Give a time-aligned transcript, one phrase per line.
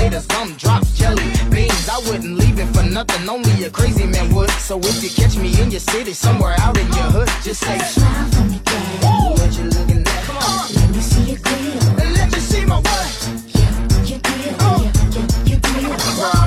[0.00, 1.86] Latest gumdrops, jelly beans.
[1.86, 4.50] I wouldn't leave it for nothing, only a crazy man would.
[4.52, 7.78] So if you catch me in your city, somewhere out in your hood, just say,
[7.78, 10.74] Smile for me, Dad." What you looking at?
[10.74, 12.14] Let me see your grill.
[12.16, 13.08] Let me see my what?
[13.52, 14.20] Grill.
[14.24, 14.50] Grill.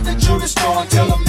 [0.03, 1.22] The tell them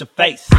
[0.00, 0.55] your face.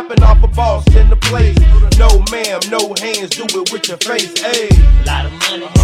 [0.00, 1.58] Chopping off a boss in the place.
[1.98, 4.32] No ma'am, no hands, do it with your face.
[4.42, 5.79] A lot of money.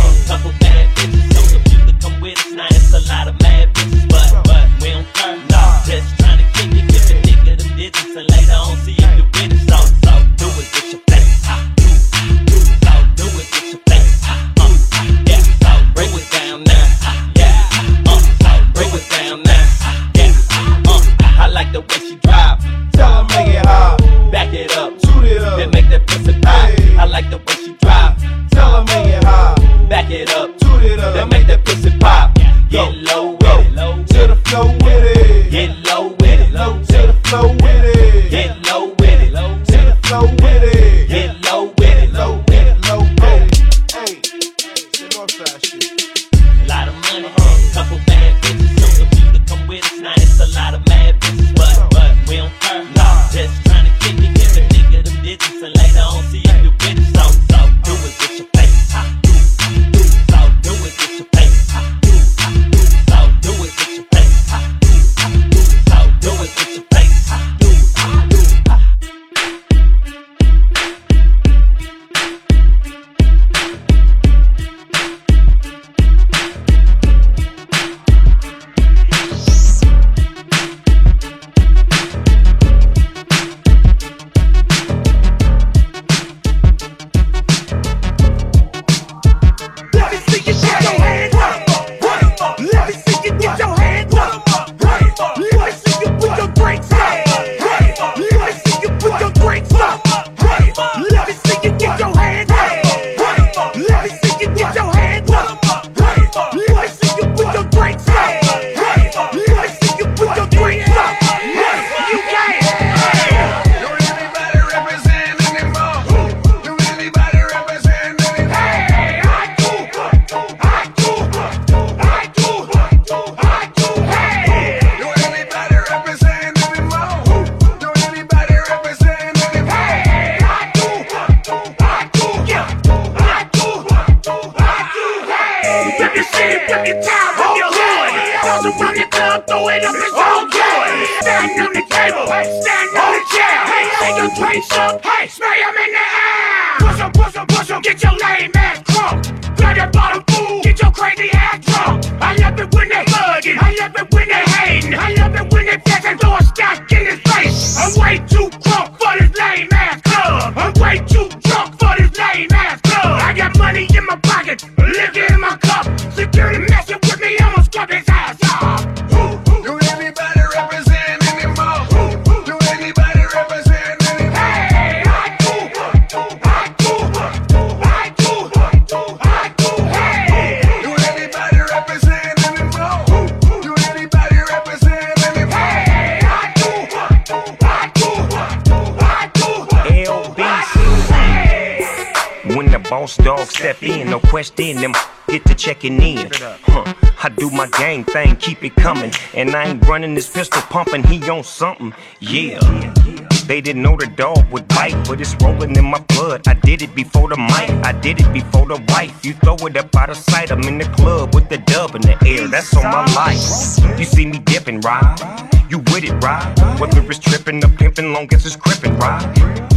[194.37, 194.93] question, them
[195.29, 196.29] get to checking in.
[196.35, 196.93] Huh.
[197.23, 199.11] I do my gang thing, keep it coming.
[199.33, 201.95] And I ain't running this pistol pumping, he on something.
[202.21, 202.59] yeah.
[202.63, 203.36] yeah, yeah.
[203.47, 206.49] They didn't know the dog would bite, but it's rolling in my blood.
[206.49, 209.25] I did it before the mic, I did it before the wife.
[209.25, 212.03] You throw it up out of sight, I'm in the club with the dub in
[212.03, 212.49] the air.
[212.49, 213.99] That's on my life.
[213.99, 215.47] You see me dipping, right?
[215.71, 216.81] You with it, right?
[216.81, 219.23] Whether it's tripping or pimping, long as it's crippin', right?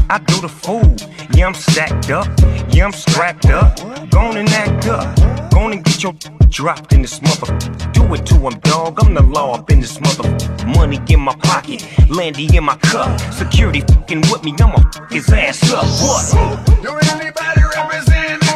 [0.09, 0.95] I do the fool.
[1.35, 2.27] Yeah, I'm stacked up.
[2.69, 3.77] Yeah, I'm strapped up.
[4.09, 5.51] Going and act up.
[5.51, 6.13] going and get your
[6.49, 7.57] dropped in this mother.
[7.91, 8.99] Do it to him, dog.
[9.03, 10.29] I'm the law up in this mother.
[10.65, 13.19] Money in my pocket, landy in my cup.
[13.33, 15.83] Secure security fucking with me, I'ma fuck his ass up.
[15.83, 16.65] What?
[16.81, 18.48] Do anybody represent me.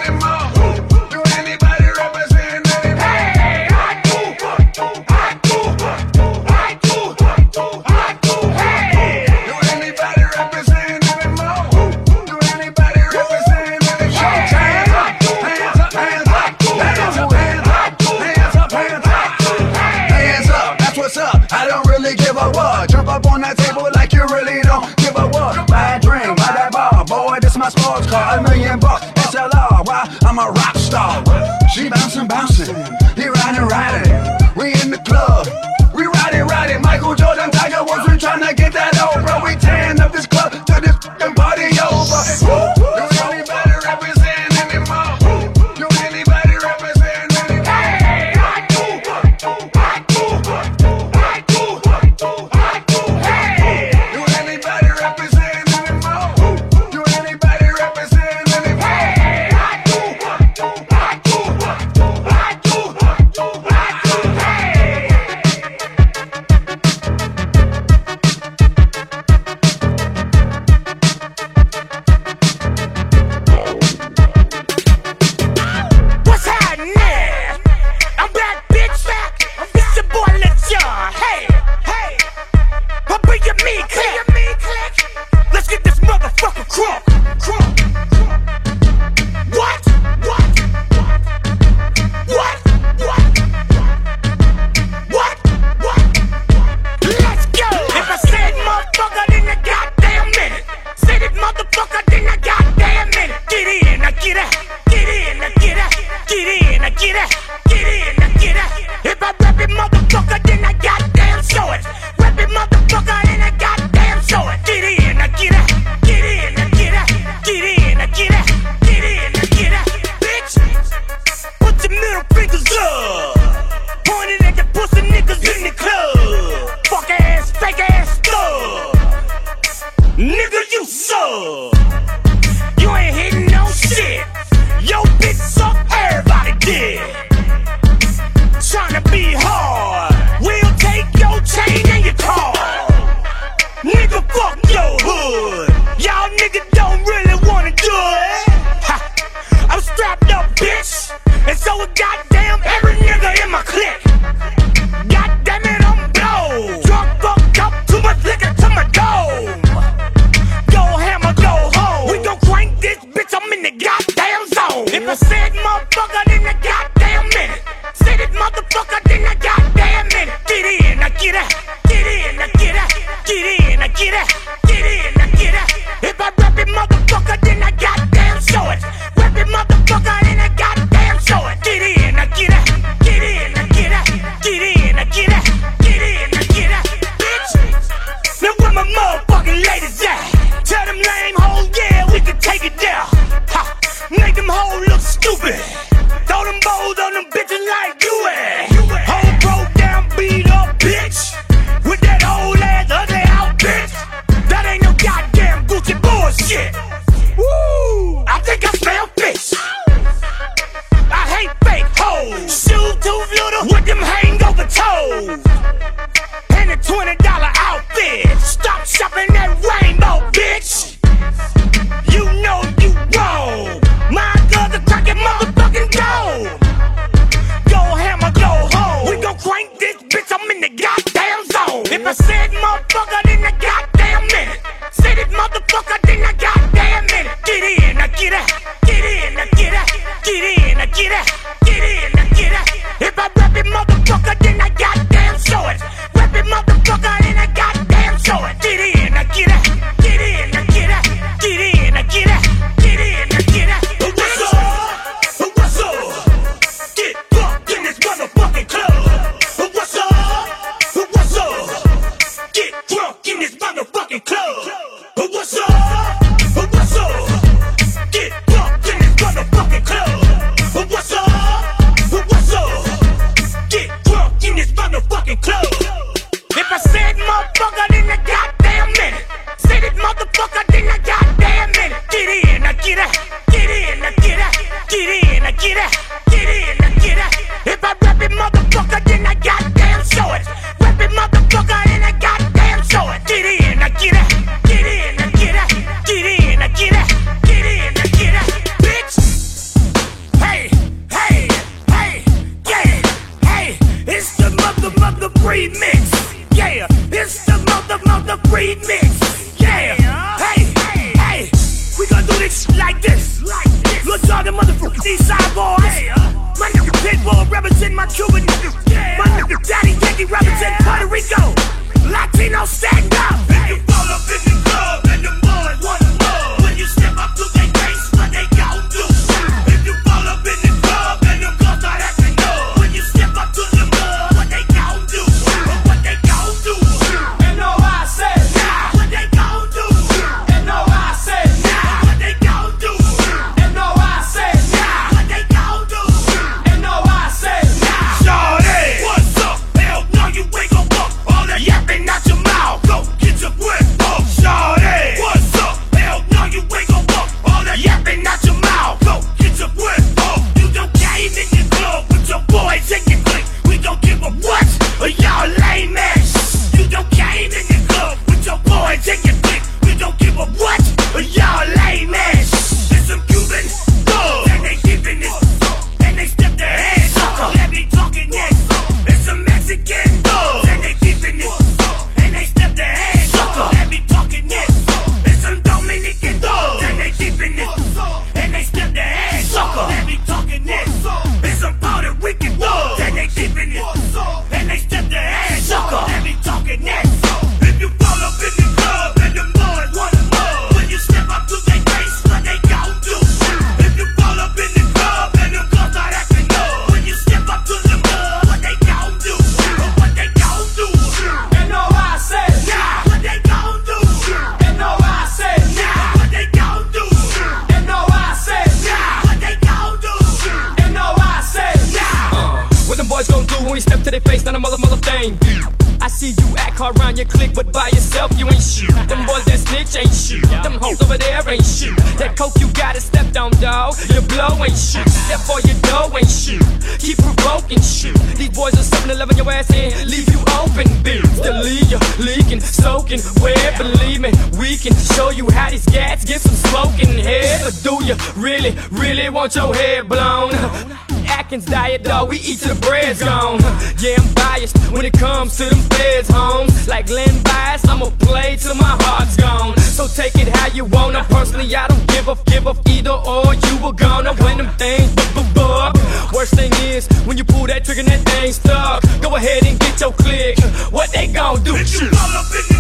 [464.83, 465.09] thing.
[465.55, 465.95] But
[466.33, 469.01] worst thing is when you pull that trigger and that thing stuck.
[469.21, 470.59] Go ahead and get your click.
[470.91, 471.73] What they gon' do?
[471.73, 472.72] Bitch, you all up in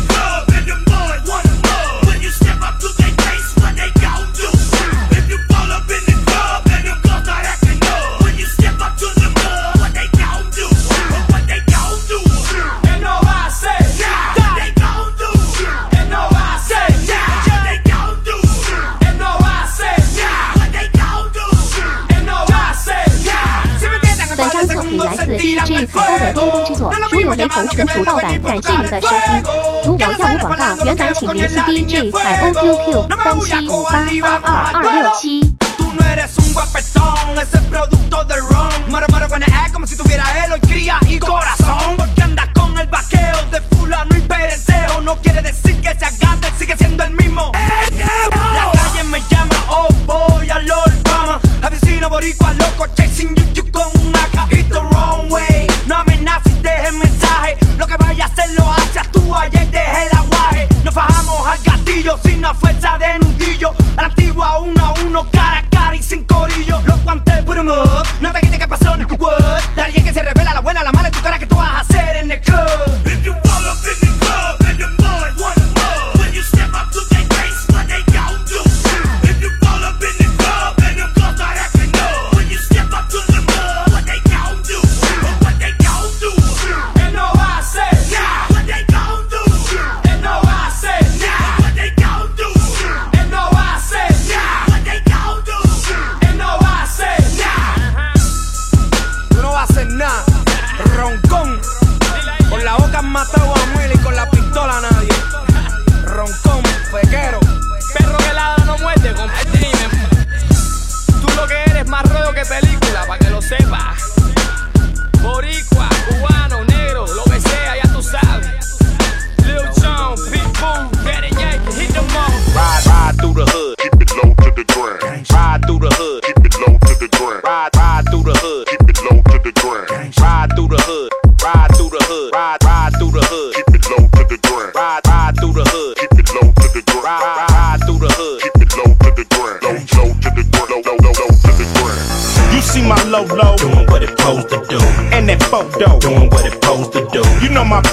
[30.85, 33.83] 原版请联系 DJ 海 O Q Q 三七五
[34.23, 35.53] 八八二二六七。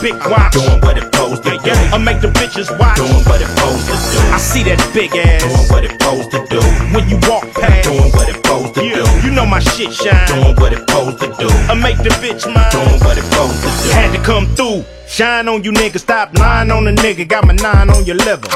[0.00, 0.52] Big watch.
[0.52, 1.72] Doing what it supposed to do.
[1.92, 2.96] I make the bitches watch.
[2.96, 4.18] Doing what it supposed to do.
[4.32, 5.44] I see that big ass.
[5.44, 6.60] Doing what it supposed to do.
[6.96, 7.84] When you walk past.
[7.84, 9.04] Doing what it supposed to do.
[9.24, 10.26] You know my shit shine.
[10.28, 11.48] Doing what it supposed to do.
[11.68, 12.72] I make the bitch mine.
[12.72, 13.90] Doing what it supposed to do.
[13.92, 14.84] Had to come through.
[15.06, 17.26] Shine on you niggas, stop lying on the nigga.
[17.26, 18.48] Got my nine on your liver.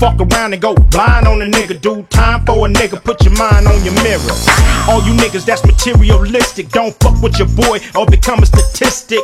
[0.00, 2.08] Fuck around and go blind on a nigga, dude.
[2.08, 4.32] Time for a nigga, put your mind on your mirror.
[4.88, 9.20] All you niggas that's materialistic, don't fuck with your boy or become a statistic.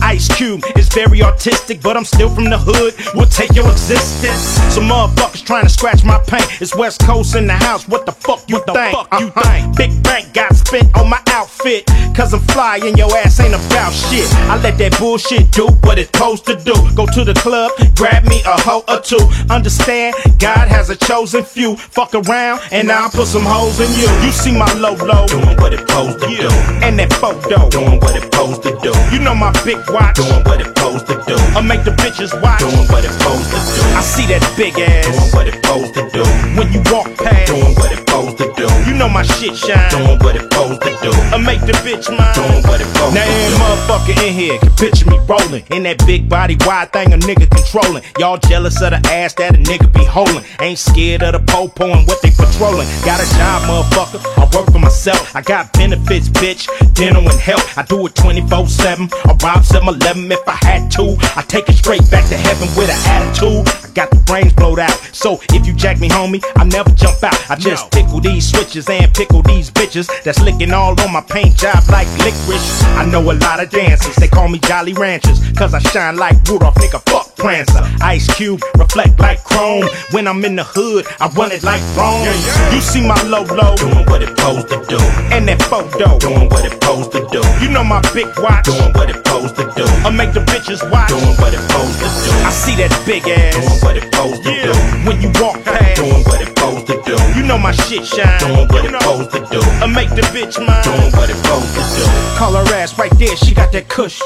[0.00, 2.94] Ice Cube is very artistic, but I'm still from the hood.
[3.14, 4.40] We'll take your existence.
[4.74, 6.46] Some motherfuckers trying to scratch my paint.
[6.60, 7.86] It's West Coast in the house.
[7.86, 8.96] What the fuck you think?
[8.96, 9.42] Fuck you uh-huh.
[9.42, 9.76] think?
[9.76, 11.86] Big bank got spent on my outfit.
[12.14, 14.30] Cause I'm fly and your ass ain't about shit.
[14.48, 16.74] I let that bullshit do what it's supposed to do.
[16.94, 19.18] Go to the club, grab me a hoe or two.
[19.50, 20.13] Understand?
[20.38, 21.76] God has a chosen few.
[21.76, 24.08] Fuck around and I'll put some holes in you.
[24.24, 25.26] You see my low low.
[25.26, 26.48] Doing what it supposed to do.
[26.84, 27.68] And that photo.
[27.70, 28.92] Doing what it supposed to do.
[29.12, 30.16] You know my big watch.
[30.16, 31.36] Doing what it supposed to do.
[31.56, 32.60] I make the bitches watch.
[32.60, 33.82] Doing what it supposed to do.
[33.96, 35.06] I see that big ass.
[35.06, 36.24] Doing what it supposed to do.
[36.56, 37.48] When you walk past.
[37.48, 38.66] Doing what it supposed to do.
[38.86, 39.90] You know my shit shine.
[39.90, 41.10] Doing what it supposed to do.
[41.34, 42.34] I make the bitch mine.
[42.34, 43.34] Doing what it supposed now, to do.
[43.34, 47.12] Now every motherfucker in here can picture me rolling in that big body wide thing
[47.12, 48.02] a nigga controlling.
[48.18, 50.44] Y'all jealous of the ass that a nigga be holding.
[50.60, 52.88] Ain't scared of the popo and what they patrolling.
[53.04, 54.22] Got a job, motherfucker.
[54.38, 55.34] I work for myself.
[55.34, 56.68] I got benefits, bitch.
[56.94, 57.76] Dental and health.
[57.76, 59.08] I do it 24 7.
[59.12, 61.16] I rob 7 11 if I had to.
[61.36, 63.66] I take it straight back to heaven with an attitude.
[63.84, 64.94] I got the brains blowed out.
[65.12, 67.50] So if you jack me, homie, I never jump out.
[67.50, 70.08] I just tickle these switches and pickle these bitches.
[70.24, 72.82] That's licking all on my paint job like licorice.
[72.96, 74.14] I know a lot of dancers.
[74.16, 75.40] They call me Jolly Ranchers.
[75.56, 77.00] Cause I shine like Rudolph, nigga.
[77.10, 77.82] Fuck Prancer.
[78.02, 79.84] Ice Cube, reflect like chrome.
[80.10, 82.24] When I'm in the hood, I run it like Rome.
[82.72, 83.76] You see my low low.
[83.76, 84.98] Doing what it supposed to do.
[85.32, 86.18] And that photo.
[86.18, 87.42] Doing what it supposed to do.
[87.60, 88.64] You know my big watch.
[88.64, 89.84] Doing what it supposed to do.
[90.04, 91.08] I make the bitches watch.
[91.08, 92.32] Doing what it supposed to do.
[92.44, 93.54] I see that big ass.
[93.54, 94.72] Doing what it supposed to do.
[95.08, 95.96] When you walk past.
[95.96, 97.16] Doing what it supposed to do.
[97.38, 98.38] You know my shit shine.
[98.40, 99.60] Doing what it supposed to do.
[99.82, 100.84] I make the bitch mine.
[100.84, 102.36] Doing what it supposed to do.
[102.36, 103.36] Call her ass right there.
[103.36, 104.20] She got that cush.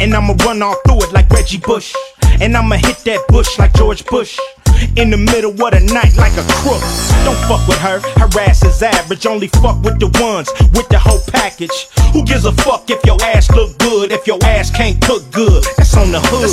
[0.00, 1.94] And I'ma run all through it like Reggie Bush.
[2.40, 4.38] And I'ma hit that bush like George Bush.
[4.96, 6.82] In the middle of the night like a crook.
[7.24, 9.26] Don't fuck with her, her ass is average.
[9.26, 11.88] Only fuck with the ones with the whole package.
[12.12, 14.12] Who gives a fuck if your ass look good?
[14.12, 16.50] If your ass can't cook good, that's on the hood.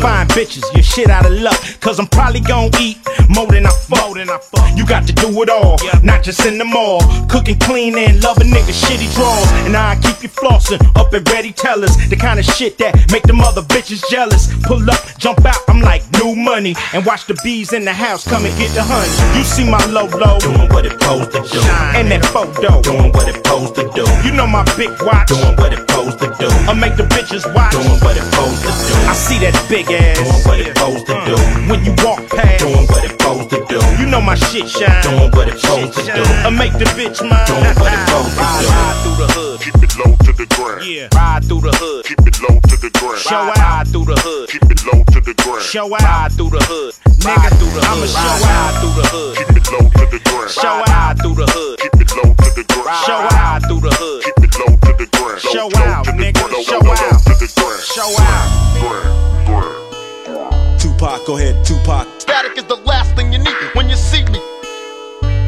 [0.00, 1.58] Fine bitches, you're shit out of luck.
[1.80, 4.76] Cause I'm probably gon' eat more than I fall than I fuck.
[4.76, 6.00] You got to do it all, yeah.
[6.02, 7.00] not just in the mall.
[7.28, 9.50] Cooking clean and love a nigga shitty draws.
[9.66, 11.94] And I keep you flossing up at ready tellers.
[12.08, 14.48] The kind of shit that make them other bitches jealous.
[14.64, 16.74] Pull up, jump out, I'm like new money.
[16.92, 19.38] And watch the bees in the house come and get the honey.
[19.38, 21.60] You see my low low, doing what it supposed to do.
[21.94, 24.04] And that photo, doing what it supposed to do.
[24.24, 26.48] You know my big watch, doing what it supposed to do.
[26.68, 28.94] I make the bitches watch, doing what it supposed to do.
[29.08, 31.36] I see that big ass, doing what it supposed to do.
[31.36, 31.70] Mm.
[31.70, 33.78] When you walk past, doing what it supposed to do.
[33.98, 36.22] You know my shit shine, doing what it supposed to do.
[36.46, 38.68] I make the bitch mine, doing what it supposed to do.
[38.68, 40.80] Ride through the hood, Keep it low to the ground.
[40.86, 41.08] yeah.
[41.12, 43.18] Ride through the hood, Keep it low to the ground.
[43.20, 45.60] show out through the hood, Keep it low to the ground.
[45.62, 47.52] show out through the hood, nigga.
[47.84, 50.50] I'ma show out through the hood, Keep it low to the ground.
[50.56, 53.04] show out through the hood, Keep it low to the ground.
[53.04, 55.40] show out through the hood, Keep it low to the ground.
[55.44, 56.44] Show out, nigga.
[56.64, 57.20] Show out.
[57.28, 57.84] to the ground.
[57.84, 58.48] show out.
[58.80, 60.80] Ground, ground.
[60.80, 62.08] Tupac, go ahead, Tupac.
[62.24, 64.40] Static is the last thing you need when you see me.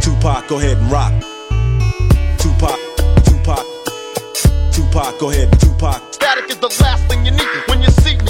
[0.04, 1.12] Tupac, go ahead and rock.
[4.90, 8.30] Tupac, go ahead, Tupac, Static is the last thing you need when you see me.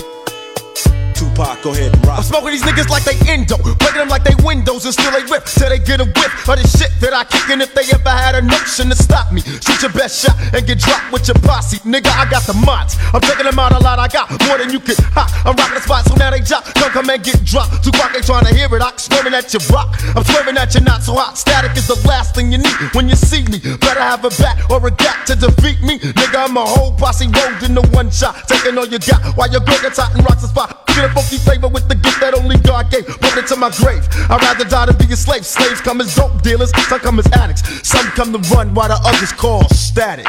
[1.30, 2.18] Tupac, go ahead and rock.
[2.18, 5.22] I'm smoking these niggas like they endo, breaking them like they windows and still they
[5.30, 7.48] rip till they get a whiff of the shit that I kick.
[7.50, 10.66] And if they ever had a notion to stop me, shoot your best shot and
[10.66, 11.78] get dropped with your posse.
[11.86, 12.96] Nigga, I got the mods.
[13.14, 13.98] I'm taking them out a lot.
[13.98, 15.30] I got more than you can hot.
[15.46, 16.66] I'm rocking the spot, so now they drop.
[16.74, 17.82] Don't come and get dropped.
[17.84, 18.82] Quick, they trying to hear it.
[18.82, 19.94] I'm swerving at your rock.
[20.16, 21.38] I'm swerving at you, not so hot.
[21.38, 23.60] Static is the last thing you need when you see me.
[23.78, 25.98] Better have a bat or a gat to defeat me.
[26.00, 28.48] Nigga, I'm a whole posse rolled in the one shot.
[28.48, 30.86] Taking all you got while your girl gets hot and rocks the spot.
[30.88, 33.06] Get a funky flavor with the gift that only God gave.
[33.06, 34.08] Put it to my grave.
[34.30, 35.44] I'd rather die than be a slave.
[35.44, 37.62] Slaves come as dope dealers, some come as addicts.
[37.86, 40.26] Some come to run while the others call static.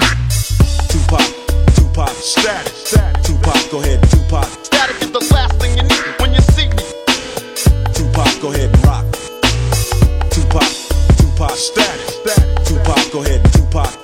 [0.92, 1.24] Tupac,
[1.76, 3.24] Tupac, Static, static.
[3.24, 6.84] Tupac, go ahead, Tupac, Static is the last thing you need when you see me.
[7.96, 9.06] Tupac, go ahead and rock.
[10.32, 10.68] Tupac,
[11.16, 12.66] Tupac, Static, static.
[12.66, 14.01] Tupac, go ahead, Tupac,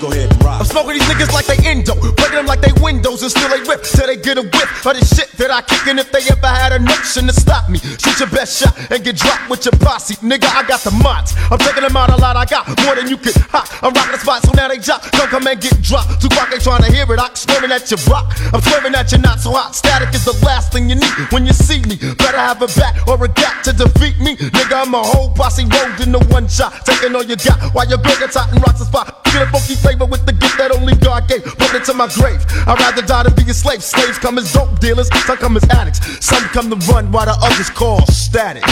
[0.00, 0.60] go ahead and rock.
[0.60, 3.60] I'm smoking these niggas like they endo, breaking them like they windows and still they
[3.68, 5.86] rip till they get a whiff of the shit that I kick.
[5.86, 9.02] And if they ever had a notion to stop me, shoot your best shot and
[9.02, 10.16] get dropped with your posse.
[10.20, 11.34] Nigga, I got the mods.
[11.50, 12.36] I'm taking them out a lot.
[12.36, 13.68] I got more than you can hot.
[13.82, 15.02] I'm rocking the spot, so now they drop.
[15.12, 16.20] Don't come and get dropped.
[16.20, 17.20] Too quick, ain't trying to hear it.
[17.20, 18.36] I'm swearing at your block.
[18.52, 19.74] I'm swearing at you not so hot.
[19.74, 21.96] Static is the last thing you need when you see me.
[21.96, 24.36] Better have a bat or a gat to defeat me.
[24.36, 26.84] Nigga, I'm a whole posse rolled in the one shot.
[26.84, 29.25] Taking all you got while your girl gets hot and rocks the spot.
[29.36, 31.44] Get funky flavor with the gift that only God gave.
[31.44, 32.40] Put it to my grave.
[32.64, 33.84] I'd rather die than be a slave.
[33.84, 36.00] Slaves come as dope dealers, some come as addicts.
[36.24, 38.64] Some come to run while the others call static.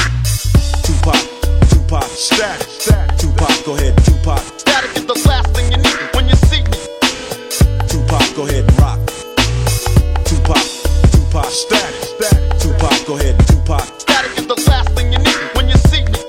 [0.80, 1.20] Tupac,
[1.68, 3.18] Tupac, Static, static.
[3.18, 6.80] Tupac, go ahead, Tupac, Static is the last thing you need when you see me.
[7.84, 9.00] Tupac, go ahead and rock.
[10.24, 10.64] Tupac,
[11.12, 12.40] Tupac, Static, static.
[12.56, 16.20] Tupac, go ahead, Tupac, Static is the last thing you need when you see me.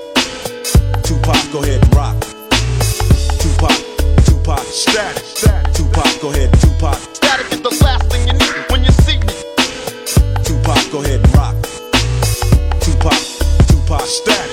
[1.08, 2.15] Tupac, go ahead and rock.
[4.88, 5.72] Static, static.
[5.74, 9.34] Tupac, go ahead, Tupac, Static is the last thing you need when you see me.
[10.44, 11.56] Tupac, go ahead and rock.
[12.80, 13.18] Tupac,
[13.68, 14.45] Tupac, static.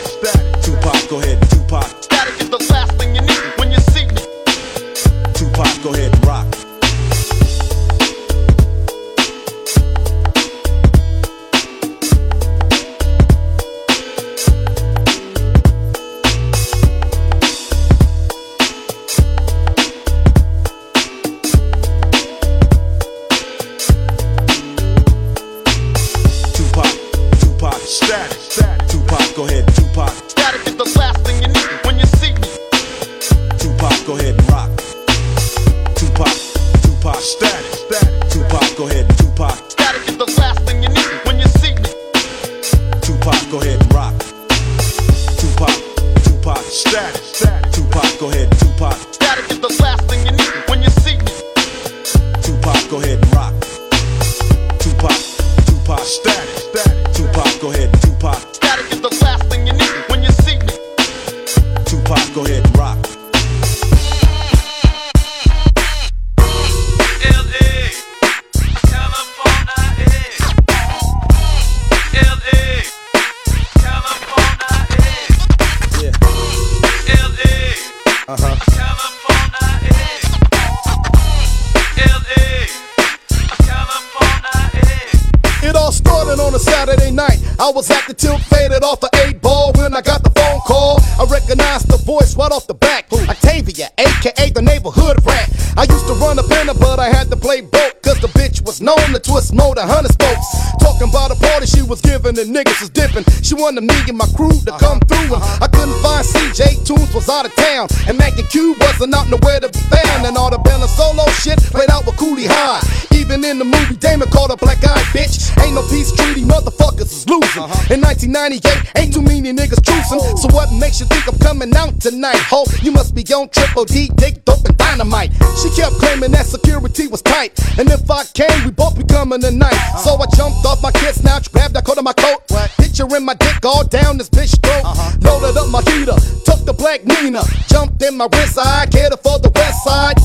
[87.74, 91.02] Was at the tilt, faded off the eight ball when I got the phone call.
[91.18, 93.12] I recognized the voice right off the back.
[93.12, 95.50] Octavia, aka the neighborhood rat.
[95.76, 97.98] I used to run a pinner, but I had to play boat.
[98.04, 100.46] Cause the bitch was known to twist more than hundred spokes.
[100.80, 103.24] Talking about a party she was giving and niggas was dipping.
[103.42, 105.10] She wanted me and my crew to come uh-huh.
[105.10, 105.34] through.
[105.34, 105.66] And uh-huh.
[105.66, 107.88] I couldn't find CJ Tunes was out of town.
[108.08, 110.28] And Mac and Q wasn't out nowhere to be found.
[110.28, 113.13] And all the Bella Solo shit played out with Cooley High.
[113.34, 115.50] Even in the movie, Damon called a black eyed bitch.
[115.66, 117.66] Ain't no peace treaty, motherfuckers is losing.
[117.66, 117.94] Uh-huh.
[117.94, 118.62] In 1998,
[118.94, 120.22] ain't too many niggas choosing.
[120.22, 120.38] Oh.
[120.38, 122.38] So what makes you think I'm coming out tonight?
[122.54, 125.34] Ho, you must be on triple D, dick, dope, and dynamite.
[125.58, 127.58] She kept claiming that security was tight.
[127.80, 129.82] And if I came, we both be coming tonight.
[129.82, 129.98] Uh-huh.
[129.98, 132.46] So I jumped off my kid snatch, grabbed that coat of my coat.
[132.78, 134.86] Picture in my dick all down this bitch throat.
[134.86, 135.10] Uh-huh.
[135.26, 137.42] Loaded up my heater, took the black Nina.
[137.66, 140.22] Jumped in my wrist, I catered for the west side.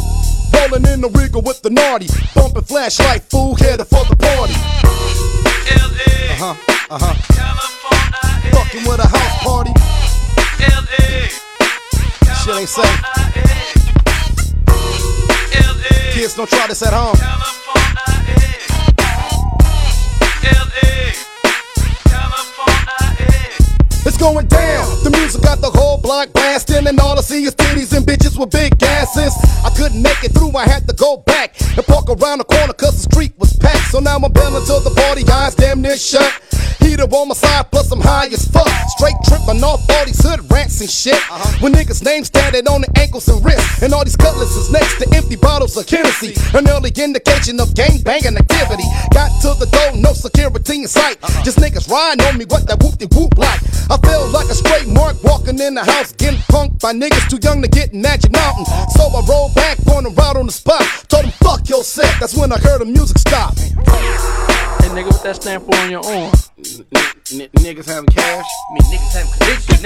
[0.58, 2.08] Rolling in the Regal with the naughty.
[2.34, 4.54] Bumping flashlight, fool, headed for the party.
[6.30, 6.54] Uh huh,
[6.90, 7.14] uh huh.
[8.50, 9.72] Fucking with a house party.
[12.42, 13.02] Shit ain't safe.
[16.12, 17.16] Kids don't try this at home.
[24.06, 24.84] It's going down.
[25.04, 28.38] The music got the whole block blasting, and all I see is titties and bitches
[28.38, 29.34] with big asses.
[29.64, 32.72] I couldn't make it through, I had to go back and park around the corner
[32.72, 33.90] cause the street was packed.
[33.90, 36.32] So now I'm bailing till the party eyes damn near shut.
[36.80, 38.68] Heater on my side, plus I'm high as fuck.
[38.96, 40.47] Straight tripping off all these hood
[40.78, 41.62] rats and shit.
[41.62, 45.16] When niggas' names tatted on the ankles and wrists, and all these cutlasses next to
[45.16, 46.34] empty bottles of Hennessy.
[46.56, 48.84] An early indication of gang banging activity.
[49.12, 51.20] Got to the door, no security in sight.
[51.44, 53.60] Just niggas riding on me, what that whoop de whoop like.
[53.90, 57.38] I felt like a straight mark walking in the house, getting punked by niggas too
[57.42, 58.66] young to get in Magic Mountain.
[58.94, 60.82] So I rolled back, going around on the spot.
[61.08, 62.12] Told them, fuck your set.
[62.20, 63.56] That's when I heard the music stop.
[63.56, 66.32] Hey nigga, what that stand for on your arm?
[67.36, 68.46] niggas having cash.
[68.72, 69.84] Me niggas have conviction,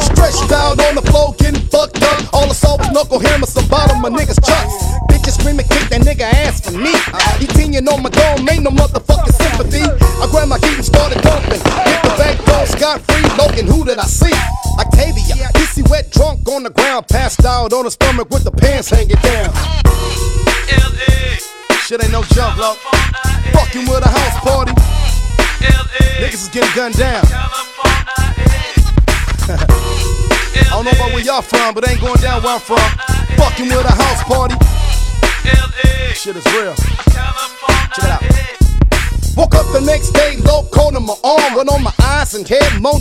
[0.00, 2.34] Stretched out on the floor, getting fucked up.
[2.34, 4.74] All the salt knuckle hammers, the bottom of niggas' chucks.
[5.10, 6.94] Bitches screaming, kick that nigga ass for me.
[7.38, 9.82] He teeing on my dome, ain't no motherfucking sympathy.
[9.82, 11.62] I grabbed my key and started dumping.
[11.62, 14.34] Hit the back door, scot free, Logan, who did I see?
[14.78, 17.06] Octavia, pissy wet, drunk on the ground.
[17.08, 19.54] passed out on her stomach with the pants hanging down.
[21.86, 22.74] Shit ain't no joke, low.
[23.52, 25.13] Fucking with a house party.
[26.20, 27.24] Niggas is getting gunned down.
[29.46, 32.78] I don't know about where y'all from, but ain't going down where I'm from.
[33.36, 34.54] Fucking with a house party.
[36.14, 36.74] Shit is real.
[37.94, 38.63] Check it out.
[39.36, 42.46] Woke up the next day, low cold on my arm, went on my eyes and
[42.46, 42.98] head, Mo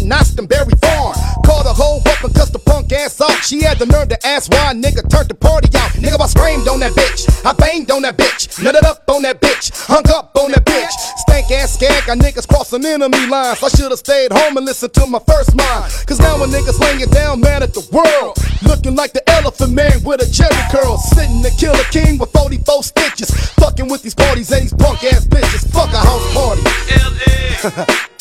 [0.47, 1.13] Berry Farm.
[1.45, 3.43] Called a hoe up and cussed the punk ass out.
[3.43, 5.91] She had the nerve to ask why a nigga turned the party out.
[5.91, 7.29] Nigga, I screamed on that bitch.
[7.45, 8.59] I banged on that bitch.
[8.59, 9.71] Nutted up on that bitch.
[9.87, 10.93] Hung up on that bitch.
[11.27, 13.61] Stank ass skag, got niggas crossing enemy lines.
[13.61, 15.91] I should've stayed home and listened to my first mind.
[16.07, 18.37] Cause now when niggas laying down, mad at the world.
[18.63, 20.97] Looking like the elephant man with a cherry curl.
[20.97, 23.29] Sitting the killer king with 44 stitches.
[23.59, 25.69] Fucking with these parties and these punk ass bitches.
[25.71, 25.99] Fuck a
[26.31, 26.61] party.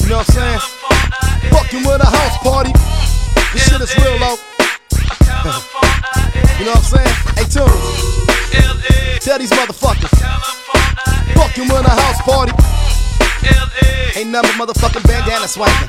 [0.03, 0.59] you know what I'm saying?
[1.51, 2.73] Fucking with a house party.
[3.53, 4.35] This shit is real low.
[6.59, 7.15] you know what I'm saying?
[7.38, 8.19] Hey, Tunes.
[9.23, 10.11] Tell these motherfuckers.
[11.35, 12.53] Fucking with a house party.
[14.17, 15.88] Ain't nothing motherfucking bandana swinging.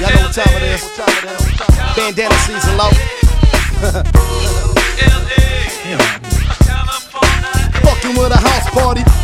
[0.00, 0.82] Y'all know what time it is.
[1.96, 2.90] Bandana season low.
[7.82, 9.21] Fucking with a house party.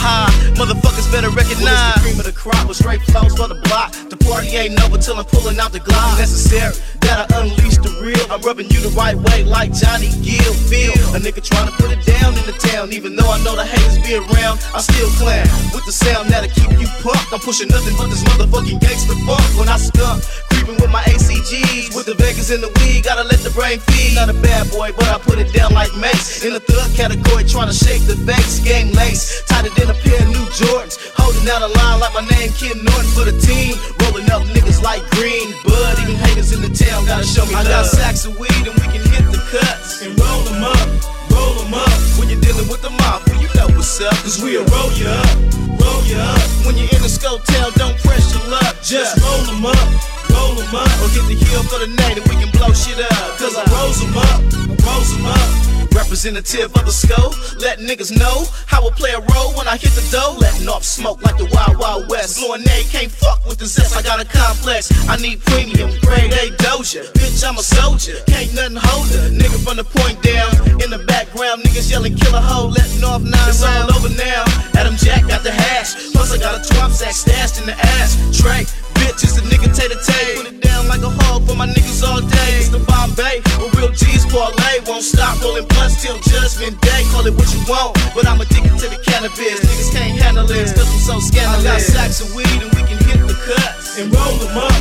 [0.00, 0.32] High.
[0.56, 1.68] Motherfuckers better recognize.
[1.68, 3.92] Well, the cream of the crop with straight flows for the block.
[4.08, 6.16] The party ain't over till I'm pulling out the Glock.
[6.16, 6.72] Necessary
[7.04, 8.24] that I unleash the real.
[8.32, 10.52] I'm rubbing you the right way like Johnny Gill.
[10.72, 12.92] Feel a nigga trying to put it down in the town.
[12.92, 16.50] Even though I know the haters be around, I still clown with the sound that'll
[16.50, 17.28] keep you pumped.
[17.32, 20.24] I'm pushing nothing but this motherfucking gangster funk when I skunk.
[20.60, 24.12] Creeping with my ACGs, with the Vegas in the weed, gotta let the brain feed.
[24.12, 26.44] Not a bad boy, but I put it down like Mace.
[26.44, 28.60] In the thug category, trying to shake the base.
[28.60, 31.00] Game lace, tied it in a pair of new Jordans.
[31.16, 33.72] Holding out a line like my name, Ken Norton for the team.
[34.04, 35.96] Rolling up niggas like Green Bud.
[36.04, 38.86] Even haters in the town gotta show me I got sacks of weed and we
[38.92, 40.04] can hit the cuts.
[40.04, 40.88] And roll them up,
[41.32, 41.88] roll them up.
[42.20, 44.12] When you're dealing with the mafia, you know what's up.
[44.20, 45.32] Cause we'll roll you up,
[45.80, 46.44] roll you up.
[46.68, 48.76] When you're in the scope town, don't press your luck.
[48.84, 49.88] Just roll them up,
[50.32, 50.90] roll them up.
[51.02, 53.38] Or get the heel for the night and we can blow shit up.
[53.38, 54.40] Cause I rose them up,
[54.86, 55.70] rose them up.
[55.90, 59.90] Representative of the skull, let niggas know how I play a role when I hit
[59.98, 60.36] the dough.
[60.38, 62.38] Letting off smoke like the Wild Wild West.
[62.38, 63.96] Blowing A, can't fuck with the zest.
[63.96, 64.90] I got a complex.
[65.08, 67.02] I need premium, grade A doja.
[67.18, 69.30] Bitch, I'm a soldier, can't nothing hold her.
[69.34, 73.48] Nigga from the point down, in the background, niggas yelling killer hoe, letting off nine
[73.50, 74.44] It's all over now.
[74.78, 78.14] Adam Jack got the hash, plus I got a twelve sack stashed in the ass.
[78.30, 78.62] Trey,
[79.00, 80.36] bitch, is the nigga tater tay.
[80.36, 82.50] Put it down like a hog for my niggas all day.
[82.60, 84.84] It's the Bombay, where real G's parlay.
[84.86, 87.02] Won't stop rolling blunts till judgment day.
[87.12, 89.60] Call it what you want, but I'm addicted to the cannabis.
[89.64, 91.64] Niggas can't handle this, cause I'm so scandalous.
[91.64, 93.98] I got sacks of weed and we can hit the cuts.
[93.98, 94.72] And roll them up,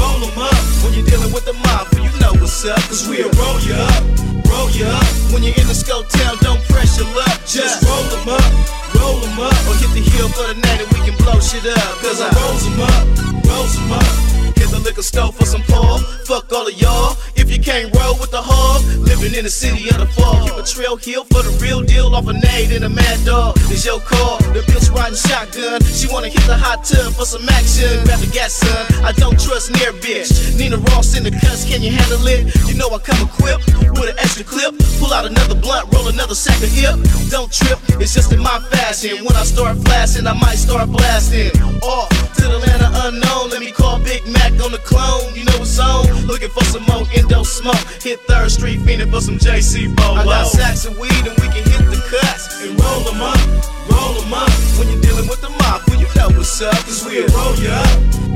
[0.00, 0.56] roll them up.
[0.82, 2.80] When you're dealing with the mafia, you know what's up.
[2.88, 4.02] Cause we'll roll you up,
[4.48, 5.06] roll you up.
[5.32, 7.38] When you're in the scope town, don't press your luck.
[7.44, 8.50] Just roll them up,
[8.96, 9.60] roll them up.
[9.68, 11.92] Or hit the hill for the night and we can blow shit up.
[12.00, 13.04] Cause I rolls them up,
[13.44, 14.12] rolls them up.
[14.56, 15.98] Hit the liquor store for some Paul.
[16.24, 17.16] Fuck all of y'all.
[17.36, 20.44] If you can't roll with the hog, living in the city of the fall.
[20.44, 23.56] Keep a trail heel for the real deal off a nade and a mad dog.
[23.72, 24.38] It's your call.
[24.54, 25.82] The bitch riding shotgun.
[25.82, 28.04] She wanna hit the hot tub for some action.
[28.04, 29.04] Grab the gas, son.
[29.04, 30.56] I don't trust near bitch.
[30.58, 32.54] Nina Ross in the cuss, Can you handle it?
[32.68, 33.66] You know I come equipped
[33.98, 34.74] with an extra clip.
[34.98, 36.96] Pull out another blunt, roll another sack of hip.
[37.30, 37.78] Don't trip.
[38.00, 39.24] It's just in my fashion.
[39.24, 41.50] When I start flashing, I might start blasting.
[41.82, 43.50] Off to the land of unknown.
[43.50, 45.34] Let me call Big Mac on the clone.
[45.34, 46.06] You know what's on.
[46.26, 47.84] Looking for some more endo smoke.
[48.02, 50.20] Hit Third Street, fiending for some JC Bolo.
[50.20, 53.40] I got sacks of weed and we can hit the cuts and roll them up,
[53.88, 54.50] roll them up.
[54.76, 56.76] When you're dealing with the mafia, you know what's up.
[56.84, 57.90] Cause we'll roll you up,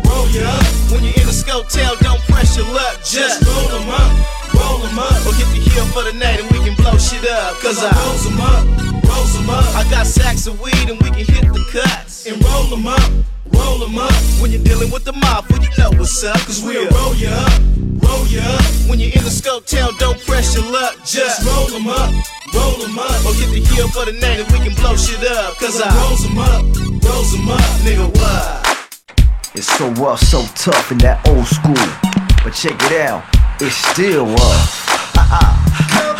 [0.08, 0.64] roll you up.
[0.92, 3.02] When you're in the scope town, don't press your luck.
[3.04, 4.10] Just roll them up,
[4.54, 5.26] roll them up.
[5.26, 7.60] Or hit the hill for the night and we can blow shit up.
[7.60, 8.64] Cause I roll them up,
[9.04, 9.66] roll them up.
[9.74, 13.10] I got sacks of weed and we can hit the cuts and roll them up.
[13.52, 16.36] Roll them up when you're dealing with the mafia, you know what's up.
[16.46, 17.52] Cause we'll roll you up,
[18.04, 18.64] roll you up.
[18.88, 20.96] When you're in the scope town, don't press your luck.
[21.04, 22.12] Just roll them up,
[22.52, 23.18] roll them up.
[23.24, 25.56] Or get the heel for the night and we can blow shit up.
[25.56, 26.62] Cause I rolls them up,
[27.04, 27.64] rolls them up.
[27.82, 28.64] Nigga, what?
[29.54, 31.86] It's so rough, so tough in that old school.
[32.42, 33.24] But check it out,
[33.60, 34.84] it's still rough.
[35.16, 36.13] Ah, ah.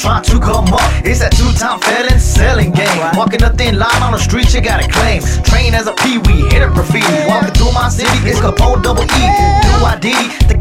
[0.00, 0.80] Trying to come up.
[1.04, 2.88] It's that two-time felon selling game.
[3.12, 5.20] Walking a thin line on the street, you gotta claim.
[5.44, 7.04] Train as a pee-wee, hit a graffiti.
[7.28, 9.24] Walking through my city, it's Capone double E.
[9.60, 10.16] Do I D?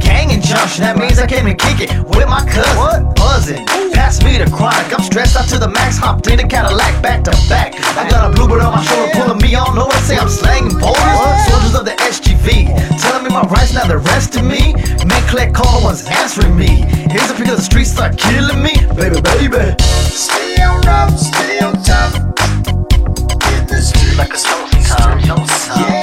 [0.09, 0.81] The gang junction.
[0.81, 2.77] That means I came and kick it with my cousin.
[2.77, 3.15] What?
[3.15, 3.65] Buzzing.
[3.93, 4.89] Pass me the chronic.
[4.89, 5.97] I'm stressed out to the max.
[5.97, 7.77] Hopped in a Cadillac back to back.
[7.93, 9.93] I got a bluebird on my shoulder, pulling me on over.
[10.09, 11.19] Say I'm slanging boulders.
[11.45, 12.73] Soldiers of the SGV.
[12.97, 14.73] Telling me my rights, now the rest of me.
[15.05, 16.89] Man, collect call, no one's answering me.
[17.13, 18.73] Here's the because the streets start killing me.
[18.97, 19.77] Baby, baby.
[20.09, 22.17] Still rough, still tough.
[23.53, 24.17] In the streets.
[24.17, 24.39] Like a
[25.77, 25.98] Yeah.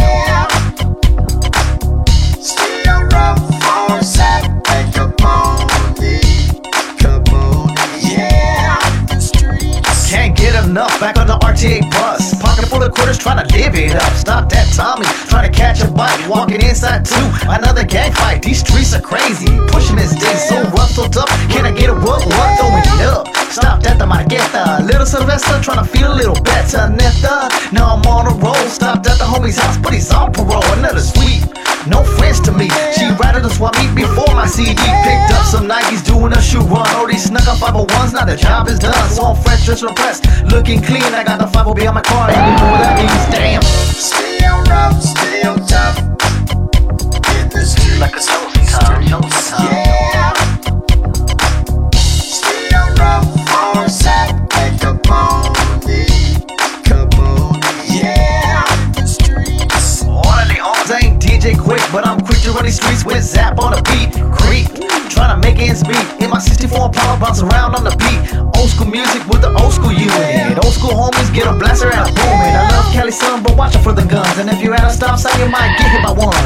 [11.56, 12.34] RTA bus.
[12.42, 14.12] Pocket full of quarters trying to live it up.
[14.12, 16.28] Stop that Tommy, trying to catch a bite.
[16.28, 18.42] Walking inside too, another gang fight.
[18.42, 19.46] These streets are crazy.
[19.68, 21.08] Pushing this day so rough, so.
[21.48, 22.26] Can I get a what?
[22.26, 22.58] What?
[22.58, 23.35] Throwing it up.
[23.56, 24.84] Stop at the marqueta.
[24.84, 26.90] Little Sylvester trying to feel a little better.
[26.90, 27.48] Netta.
[27.72, 28.68] Now I'm on a roll.
[28.68, 30.62] Stopped at the homie's house, but he's on parole.
[30.76, 31.40] Another sweet.
[31.88, 32.68] No friends to me.
[32.92, 34.76] She rather than swap meet before my CD.
[34.76, 36.84] Picked up some Nikes doing a shoe run.
[37.00, 39.08] Oh, these snuck up 501s, now the job is done.
[39.08, 40.26] So I'm fresh, just repressed.
[40.52, 42.28] Looking clean, I got the 5 behind my car.
[42.28, 43.85] You know what that means, damn.
[73.16, 74.36] Sun, but watch out for the guns.
[74.36, 76.36] And if you're at a stop sign, you might get hit by one.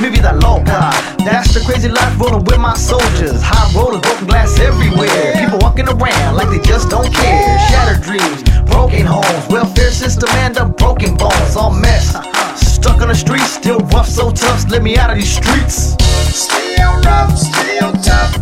[0.00, 0.88] Maybe the loca.
[1.28, 3.42] That's the crazy life rolling with my soldiers.
[3.42, 5.36] High rollers, broken glass everywhere.
[5.36, 7.58] People walking around like they just don't care.
[7.68, 11.54] Shattered dreams, broken homes, welfare system and the broken bones.
[11.54, 12.16] All mess.
[12.56, 14.70] Stuck on the streets, still rough, so tough.
[14.70, 15.96] Let me out of these streets.
[16.32, 18.32] Still rough, still tough.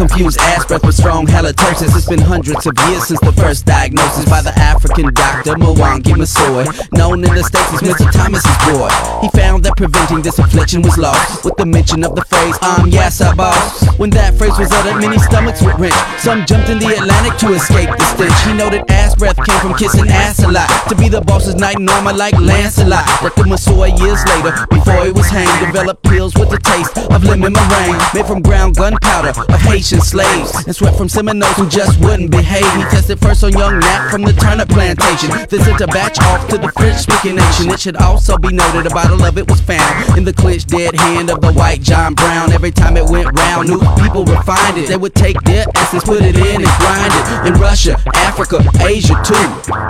[0.00, 1.94] Confuse ass breath with strong halitosis.
[1.94, 6.64] It's been hundreds of years since the first diagnosis by the African doctor Mwangi Masoy,
[6.96, 8.10] known in the States as Mr.
[8.10, 8.88] Thomas's boy.
[9.20, 12.88] He found that preventing this affliction was lost with the mention of the phrase, I'm
[12.88, 13.84] yes, I boss.
[13.98, 16.00] When that phrase was uttered, many stomachs would wrench.
[16.16, 18.40] Some jumped in the Atlantic to escape the stench.
[18.48, 20.70] He noted ass breath came from kissing ass a lot.
[20.88, 23.04] To be the boss's night normal like Lancelot.
[23.20, 23.44] Dr.
[23.44, 28.00] Masoy years later, before he was hanged, developed pills with the taste of lemon meringue.
[28.14, 30.54] Made from ground gunpowder of Haitian slaves.
[30.66, 32.70] And sweat from Seminoles who just wouldn't behave.
[32.76, 35.30] He tested first on young Nat from the turnip plantation.
[35.48, 37.70] Then sent a batch off to the French speaking nation.
[37.70, 40.94] It should also be noted a bottle of it was found in the clenched dead
[40.94, 42.52] hand of the white John Brown.
[42.52, 44.88] Every time it went round, new people refined it.
[44.88, 47.48] They would take their essence, put it in and grind it.
[47.48, 49.48] In Russia, Africa, Asia too.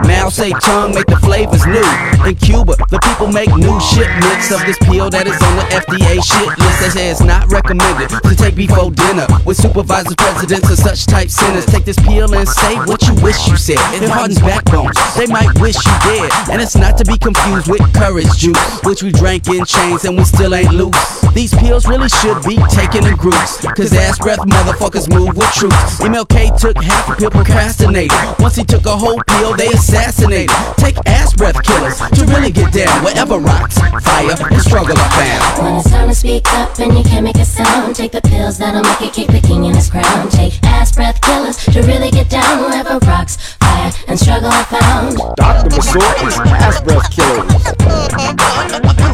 [0.09, 1.85] Mao Zedong make the flavors new.
[2.25, 6.23] In Cuba, the people make new shipments of this pill that is on the FDA
[6.23, 6.81] shit list.
[6.81, 9.57] They say it's not recommended to take before dinner with
[9.91, 11.67] supervisors, presidents, and such type sinners.
[11.67, 13.79] Take this pill and say what you wish you said.
[13.95, 14.97] It hardens backbones.
[15.17, 19.03] They might wish you dead, and it's not to be confused with courage juice, which
[19.03, 20.95] we drank in chains and we still ain't loose.
[21.35, 25.75] These pills really should be taken in groups, cause ass breath motherfuckers move with truth.
[26.01, 28.17] MLK took half a pill, procrastinated.
[28.39, 30.55] Once he took a whole pill, they assassinated.
[30.77, 35.65] Take ass breath killers to really get down wherever rocks, fire, and struggle are found.
[35.65, 38.59] When it's time to speak up and you can't make a sound, take the pills
[38.59, 40.29] that'll make it keep the king in his crown.
[40.29, 45.17] Take ass breath killers to really get down wherever rocks, fire, and struggle found.
[45.37, 45.71] Dr.
[45.71, 47.53] Masur is ass breath killers.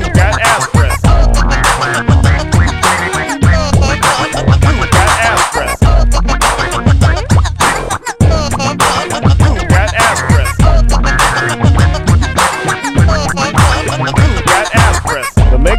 [0.03, 0.96] You got ass breath.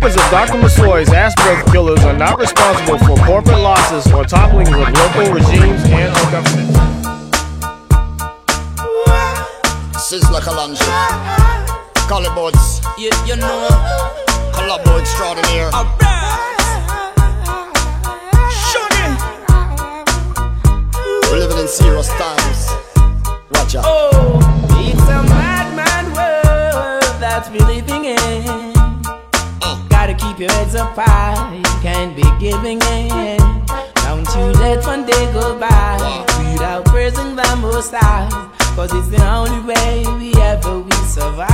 [0.07, 0.61] The makers of Dr.
[0.61, 5.83] Masoy's ass breath killers are not responsible for corporate losses or topplings of local regimes
[5.83, 6.77] and or governments.
[10.07, 10.87] Sizzla Kalonji.
[12.07, 12.85] Collarboards.
[12.97, 13.67] You, you know.
[14.53, 15.71] Collabo extraordinaire.
[21.29, 22.66] We're living in serious times.
[30.37, 33.39] Gotta keep your heads up high, you can't be giving in.
[34.05, 35.97] Don't you let one day go by
[36.51, 38.29] without praising the most high.
[38.75, 41.47] Cause it's the only way we ever will survive.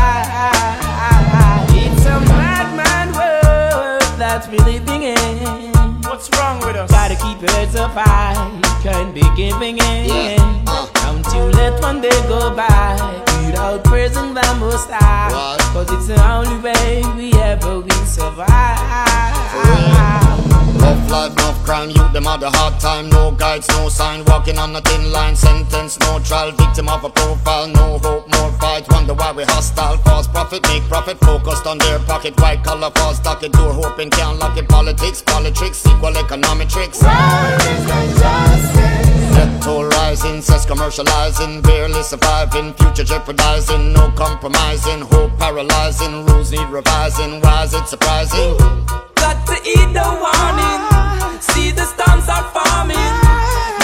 [1.69, 5.71] It's a mad, mad world that we're living in.
[6.03, 6.91] What's wrong with us?
[6.91, 10.65] Gotta keep your heads up high, you can't be giving in.
[10.95, 15.57] Don't you let one day go by without praising the most high.
[15.73, 20.22] Cause it's the only way we ever will survive.
[20.83, 23.09] Rough life, enough crime, youth, them had a hard time.
[23.09, 25.35] No guides, no sign, walking on a thin line.
[25.35, 27.67] Sentence, no trial, victim of a profile.
[27.67, 28.85] No hope, more fight.
[28.91, 29.97] Wonder why we hostile.
[29.99, 32.37] False profit, make profit, focused on their pocket.
[32.41, 34.67] White collar, false docket, door hoping, can't lock it.
[34.67, 36.99] Politics, politics, equal economic tricks.
[39.33, 46.69] Death toll rising, says commercializing, barely surviving, future jeopardizing, no compromising, hope paralyzing, rules need
[46.69, 47.39] revising.
[47.39, 49.12] Why is it surprising?
[49.65, 50.83] Eat the warning.
[51.39, 53.15] See the storms are forming.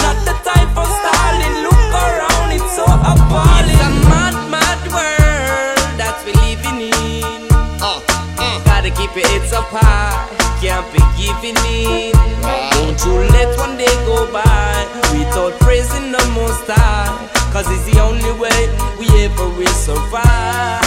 [0.04, 1.56] Not the time for stalling.
[1.64, 3.72] Look around, it's so appalling.
[3.72, 7.48] It's a mad, mad world that we living in.
[7.80, 7.96] Uh,
[8.36, 8.60] uh.
[8.68, 10.28] Gotta keep your heads up high.
[10.60, 12.12] Can't be giving in.
[12.76, 14.84] Don't you let one day go by
[15.16, 17.08] without praising the most high.
[17.52, 18.68] Cause it's the only way
[19.00, 20.84] we ever will survive.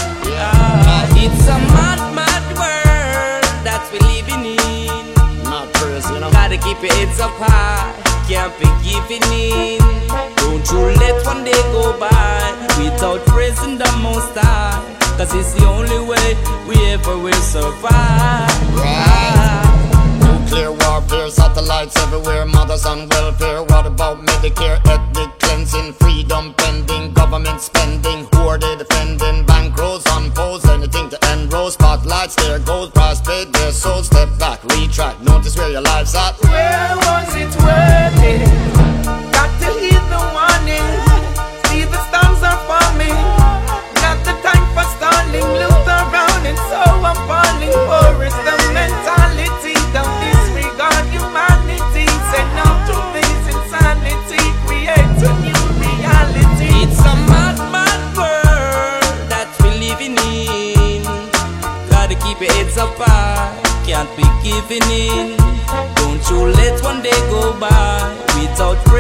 [1.18, 4.63] It's a mad, mad world that we living in.
[6.54, 7.98] Gotta keep your heads up high,
[8.30, 9.80] can't be giving in.
[10.38, 14.78] Don't you let one day go by without praising the most high.
[15.18, 16.38] Cause it's the only way
[16.70, 18.54] we ever will survive.
[18.78, 19.66] Right.
[20.22, 23.64] Nuclear warfare, satellites everywhere, mothers on welfare.
[23.64, 29.44] What about Medicare, ethnic cleansing, freedom pending, government spending, who are they defending?
[29.48, 32.92] Bankrolls on poles, anything to end rows, spotlights, there goes,
[36.04, 36.36] notice where your life's at.
[36.50, 38.44] Where was it worth it?
[39.32, 40.90] Got to heed the warning.
[41.68, 43.16] See the storms are forming.
[44.02, 45.44] Not the time for stalling.
[45.84, 47.72] Around, it's so appalling.
[48.24, 49.76] Is the mentality.
[49.94, 52.08] Don't disregard humanity.
[52.32, 54.44] Say no to this insanity.
[54.66, 56.72] Create a new reality.
[56.84, 61.04] It's a mad, mad world that we're living in.
[61.90, 63.52] Gotta keep your heads up high,
[63.86, 65.43] can't be giving in.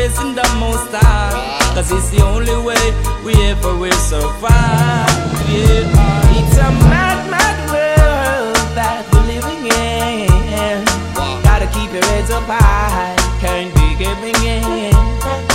[0.03, 1.31] Praising the most high.
[1.73, 2.83] Cause it's the only way
[3.23, 5.07] we ever will survive.
[5.47, 6.35] Yeah.
[6.35, 10.83] It's a mad, mad world that we're living in.
[11.47, 14.91] Gotta keep your heads up high, can't be giving in.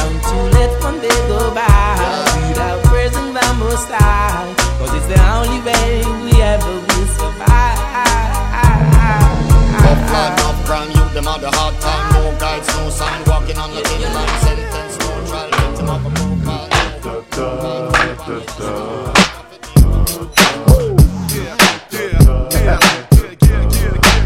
[0.00, 2.00] Don't you let one day go by
[2.48, 4.48] without praising the most high.
[4.80, 7.76] Cause it's the only way we ever will survive.
[9.84, 12.04] Rough life, enough crime, youth, them had a hard time.
[12.16, 13.27] No guides, no sign,
[13.58, 14.28] on the thin line.
[14.40, 16.10] Sentence, no trial, victim of a.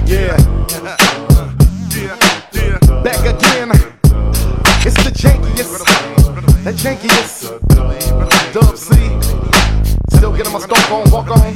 [0.07, 0.37] Yeah.
[3.03, 3.71] Back again.
[4.85, 5.71] It's the jankiest.
[10.13, 11.55] Still getting my stomp on, walk on.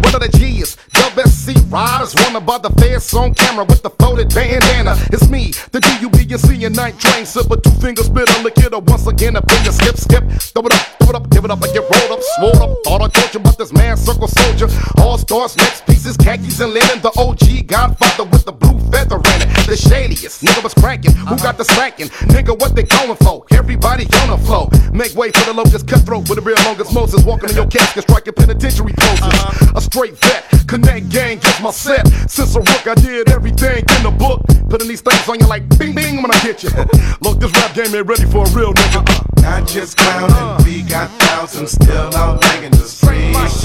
[0.00, 0.76] What are the G's?
[1.14, 2.14] Dub SC riders.
[2.16, 4.96] Wanna buy the feds on camera with the folded bandana.
[5.12, 7.24] It's me, the DUB and night train.
[7.24, 9.36] Sipper, two fingers, spitter, lick it up once again.
[9.36, 10.24] A finger skip, skip.
[10.54, 11.62] Throw it up, throw it up, give it up.
[11.62, 12.78] I get rolled up, swole up.
[12.84, 14.68] Thought I told you about this man, circle soldier.
[14.98, 17.00] All stars, next pieces, khakis and linen.
[17.00, 19.48] The OG godfather with the blue feather in it.
[19.66, 21.12] The shadiest, nigga was cranking.
[21.12, 21.42] Who uh-huh.
[21.42, 22.08] got the smacking?
[22.28, 23.44] Nigga, what they going for?
[23.52, 24.68] Everybody on the flow.
[24.92, 27.24] Make way for the locust cutthroat with the real longest Moses.
[27.24, 27.78] Walking in your uh-huh.
[27.78, 29.22] casket, striking penitentiary poses.
[29.22, 29.72] Uh-huh.
[29.76, 32.06] A straight vet, connect gang, get my set.
[32.28, 34.42] Since a rook, I did everything in the book.
[34.68, 36.70] putting these things on you like bing bing when I hit you.
[37.22, 39.00] Look, this rap game ain't ready for a real nigga.
[39.00, 39.40] Uh-uh.
[39.40, 43.60] Not just clowning, we got thousands still out banging the streets.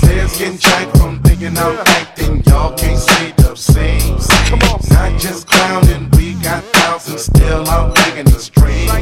[0.00, 4.26] Players getting jacked from thinking I'm acting, y'all can't see the scenes.
[4.50, 8.92] Come on, not just clowning, we got thousands still out banging the streets.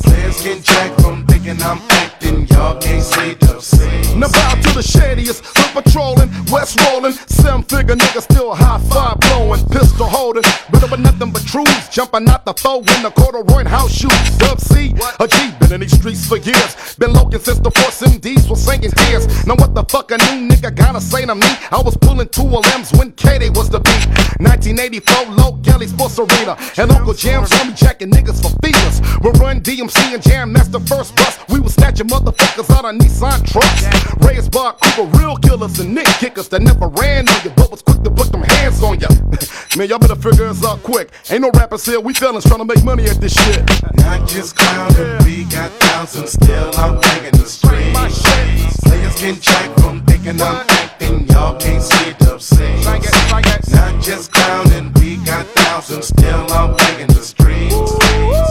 [0.00, 4.14] Players getting jacked from thinking I'm acting, y'all can't see the scenes.
[4.14, 9.18] Now bow to the shadiest, hood patrolling, west rolling, seven figure nigga still high five
[9.20, 13.92] blowing, pistol holding, but nothing but truths, jumping out the throw in the corduroy house
[13.92, 14.10] shoes.
[14.38, 18.02] Dub C, a G, been in these streets for years, been looking since the force
[18.02, 19.26] MDs was singing tears.
[19.46, 21.46] Now what the fuck a new nigga gotta say to me?
[21.70, 24.06] I was pulling two LMs when Katie was the beat.
[24.40, 29.00] 1984, low Kelly Sports Arena, and Uncle Jam saw me checking niggas for feelers.
[29.22, 31.38] We run DMC and Jam, that's the first bus.
[31.48, 33.82] We was snatching motherfuckers out of Nissan trucks.
[34.24, 37.82] Raised by Cooper, real killers and Nick kickers that never ran on you, but was
[37.82, 39.08] quick to put them hands on you.
[39.76, 41.10] Man, y'all better figure us out quick.
[41.30, 43.68] Ain't no rappers here, we fellas trying to make money at this shit.
[43.96, 48.80] Not just clowning, we got thousands still out banging the streets.
[48.80, 52.84] Players getting jacked from thinking I'm acting, y'all can't see the scenes.
[52.84, 57.92] Not just clowning, we got thousands still out banging the streets.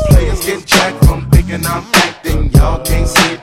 [0.10, 3.39] Players getting jacked from thinking I'm acting, y'all can't see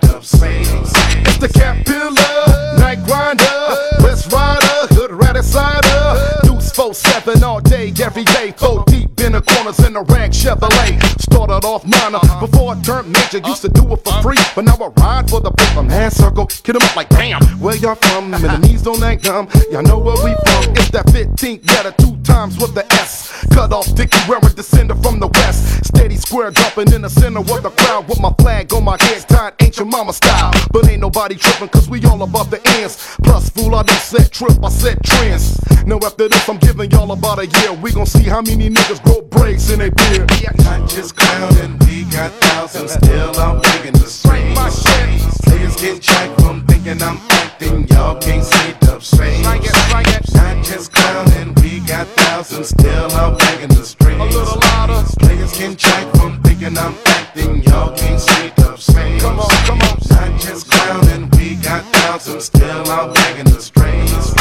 [8.25, 11.21] day, every day, four deep in the corners in the rank Chevrolet.
[11.21, 12.47] Started off minor uh-huh.
[12.47, 14.23] before I turned major, used to do it for uh-huh.
[14.23, 15.83] free, but now I ride for the paper.
[15.83, 18.33] Man circle, hit 'em up like damn, where y'all from?
[18.35, 18.59] And the uh-huh.
[18.59, 20.73] knees don't act dumb, y'all know where we from.
[20.77, 23.33] It's that 15th letter, two times with the S.
[23.55, 25.87] Cut off Dickie wearing descender from the west.
[25.87, 29.23] Steady square jumping in the center of the crowd with my flag on my head,
[29.29, 30.53] tied ancient mama style.
[30.73, 33.17] But ain't nobody tripping, cause we all above the ends.
[33.23, 35.61] Plus, fool, I done set trip, I set trends.
[35.87, 37.73] Now after this, I'm giving y'all about a year.
[37.75, 40.29] We gon' see how many niggas grow braids in their beard.
[40.65, 45.41] Not just clowning, we got thousands still out banging the streets.
[45.43, 47.19] Players getting jacked from thinking I'm
[47.57, 49.43] acting, y'all can't see the scenes.
[49.43, 54.21] Not just clowning, we got thousands still out banging the streets.
[54.21, 55.07] A little louder.
[55.21, 59.23] Players getting jacked from thinking I'm acting, y'all can't see the scenes.
[59.23, 59.99] Come on, come on.
[60.11, 64.35] Not just clowning, we got thousands still out banging the streets.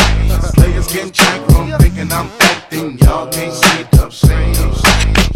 [0.53, 4.83] Players getting jacked from thinking I'm acting, y'all can't see the scenes.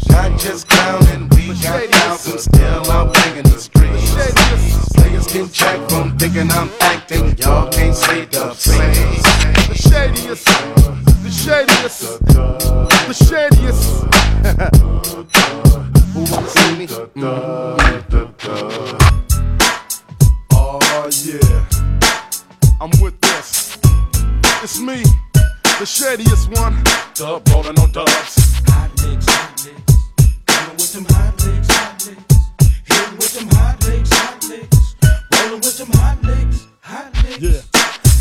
[0.09, 4.88] Not just clowning, we got thousands still out banging the streets.
[5.09, 9.23] Players getting jacked from thinking I'm acting, y'all can't see the scenes.
[9.67, 10.45] The shadiest,
[11.23, 12.19] the shadiest,
[13.07, 14.05] the shadiest.
[16.13, 16.85] Who wanna see me?
[16.85, 17.25] Mm.
[20.51, 21.65] Oh yeah,
[22.79, 23.79] I'm with this.
[24.61, 25.01] It's me,
[25.79, 26.83] the shadiest one.
[27.15, 28.61] Dub rolling on dubs.
[28.67, 29.93] Hot licks, hot licks.
[30.45, 31.38] Coming with them hot licks, hot
[35.49, 37.39] Rolling with them hot licks, hot licks.
[37.41, 37.61] Yeah.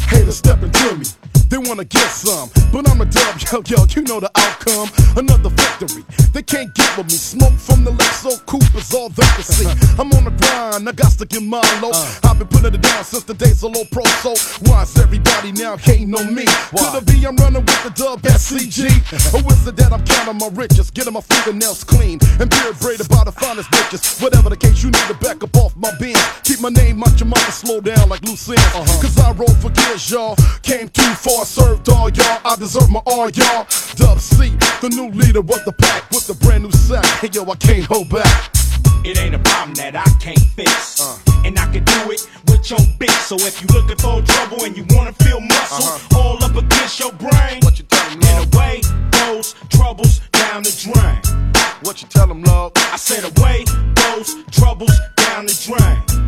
[0.09, 1.05] Haters stepping to me.
[1.49, 4.89] They wanna get some, but I'm a dub, yo, yo, you know the outcome.
[5.17, 6.05] Another victory.
[6.33, 7.17] They can't get with me.
[7.17, 9.67] Smoke from the left, so Cooper's all they can see.
[9.67, 10.03] Uh-huh.
[10.03, 11.91] I'm on the grind, I got to get my low.
[11.93, 12.29] Uh.
[12.29, 14.37] I've been putting it down since the days of low pro, so
[14.69, 16.45] why's everybody now hating on me?
[16.71, 18.93] Could it be I'm running with the dub SCG?
[19.35, 23.09] or is it that I'm counting my riches, getting my fingernails clean, and beard braided
[23.09, 24.23] by the finest bitches?
[24.23, 26.17] Whatever the case, you need to back up off my bin.
[26.45, 28.61] Keep my name out your mouth and slow down like loose ends.
[28.77, 29.01] Uh-huh.
[29.01, 30.37] Cause I roll for years, y'all.
[30.63, 32.41] Came too far, served all y'all.
[32.45, 33.67] I deserve my all, y'all.
[33.95, 37.05] Dub C, the new leader of the pack with the brand new sack.
[37.21, 38.53] Hey, yo, I can't hold back.
[39.05, 41.01] It ain't a problem that I can't fix.
[41.01, 41.19] Uh.
[41.45, 43.19] And I can do it with your bitch.
[43.27, 46.19] So if you looking for trouble and you wanna feel muscle uh-huh.
[46.19, 48.81] all up against your brain, what you and away
[49.11, 51.21] goes troubles down the drain.
[51.83, 52.73] What you tell them, love?
[52.77, 53.65] I said away
[53.95, 56.19] goes troubles down the drain.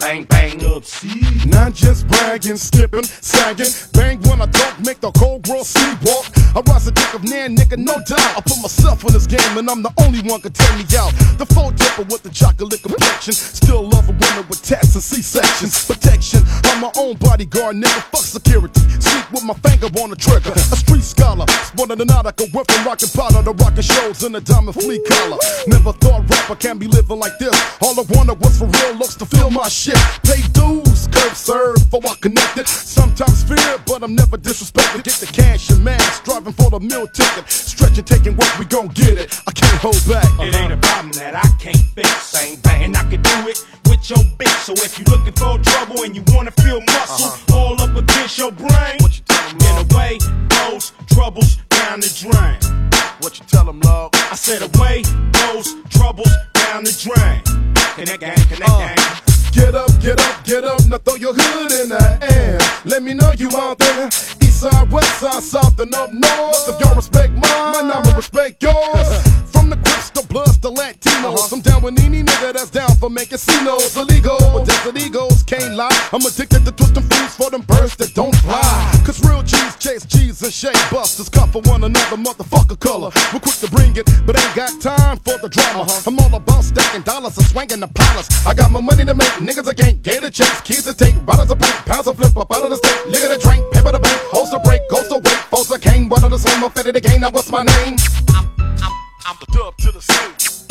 [0.00, 1.20] Bang bang up see.
[1.46, 3.68] Not just bragging, skipping, sagging.
[3.92, 6.24] Bang when I talk, make the cold world sleepwalk.
[6.56, 8.32] I rise a dick of nan, nigga, no doubt.
[8.36, 11.12] I put myself in this game and I'm the only one can take me out.
[11.36, 13.34] The full tipper with the chocolate complexion.
[13.34, 15.86] Still love a woman with tats and C-sections.
[15.86, 18.00] Protection, I'm my own bodyguard, nigga.
[18.08, 18.80] Fuck security.
[18.98, 20.50] Sneak with my finger on the trigger.
[20.50, 21.44] A street scholar,
[21.76, 25.38] than I could went from rockin' powder to rockin' shows in a diamond flea collar.
[25.66, 27.54] Never thought rapper can be living like this.
[27.82, 29.89] All I wanted was for real looks to feel my shit.
[30.24, 32.68] Pay dues, curb serve, for I connected.
[32.68, 35.02] Sometimes fear, but I'm never disrespected.
[35.04, 37.50] Get the cash and man, striving for the meal ticket.
[37.50, 39.40] Stretching, taking work, we gon' get it.
[39.46, 40.28] I can't hold back.
[40.40, 42.32] It ain't a problem that I can't fix.
[42.32, 44.58] Bang bang, and I can do it with your bitch.
[44.64, 47.56] So if you looking for trouble and you wanna feel muscle uh-huh.
[47.56, 50.18] all up against your brain, What you telling In a way,
[50.48, 52.58] goes troubles down the drain.
[53.20, 54.10] What you tell them, love?
[54.14, 57.42] I said away goes troubles down the drain.
[57.96, 58.94] Connect gang, connect uh.
[58.94, 59.29] gang.
[59.52, 62.58] Get up, get up, get up, now throw your hood in the air.
[62.84, 64.06] Let me know you out there.
[64.06, 66.68] East side, west side, south, and up north.
[66.68, 69.08] If y'all respect mine, I'ma respect yours.
[69.50, 71.34] From the Crips, the Bloods, the Latinos.
[71.34, 71.56] Uh-huh.
[71.56, 74.38] I'm down with any nigga that's down for making C-notes illegal.
[74.38, 76.08] But desert egos can't lie.
[76.12, 77.59] I'm addicted to twisting fools for them
[81.00, 81.30] busters.
[81.30, 83.10] Cut for one another, motherfucker color.
[83.32, 85.84] We're quick to bring it, but ain't got time for the drama.
[85.88, 86.06] huh?
[86.06, 88.28] I'm all about stacking dollars and swinging the palace.
[88.46, 90.60] I got my money to make, niggas I can't get a chase.
[90.60, 93.00] Kids to take, bottles of paint, pounds of flip up out of the state.
[93.08, 95.40] Liquor to drink, paper to bank, holster break, goes to wait.
[95.52, 97.20] Folks I came, one of the same, I'm fitted again.
[97.22, 97.96] Now what's my name?
[99.24, 100.68] I'm the dub to the suit.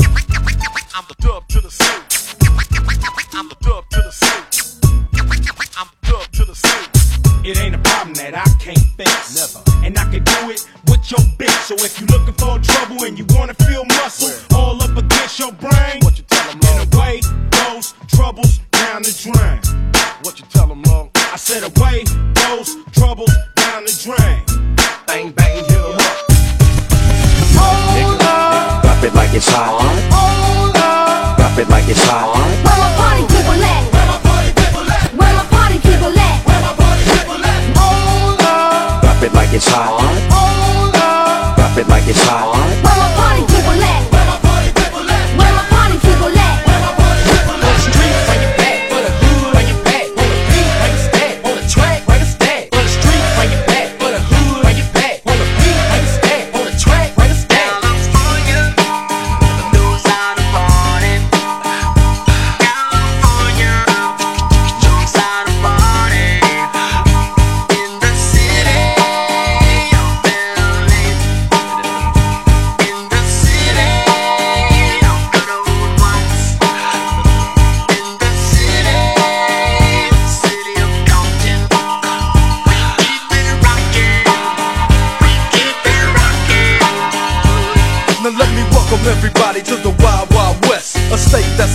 [0.93, 2.05] I'm the dub to the suit.
[3.33, 4.45] I'm the dub to the suit.
[5.79, 6.89] I'm the dub to the suit.
[7.45, 9.35] It ain't a problem that I can't fix.
[9.35, 9.68] Never.
[11.11, 11.59] It your bitch.
[11.65, 15.51] So if you looking for trouble and you wanna feel muscle all up against your
[15.53, 19.59] brain, what you tell them, In a way goes troubles down the drain.
[20.23, 21.09] What you tell them, love?
[21.15, 22.03] I said away
[22.33, 24.43] goes troubles down the drain.
[25.07, 25.95] Bang, bang, hit 'em
[28.21, 28.81] up.
[28.83, 29.81] Drop it like it's hot.
[31.37, 32.35] Drop it like it's hot.
[32.35, 33.83] Where my party people at?
[33.93, 36.43] Where my party people at?
[39.01, 39.23] Drop it like it's hot.
[39.23, 40.08] Drop it like it's hot.
[42.09, 42.58] Where my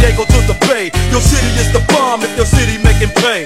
[0.00, 0.88] Diego to the Bay.
[1.12, 3.44] Your city is the bomb if your city making pay.